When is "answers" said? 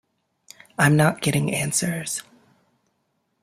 1.53-2.23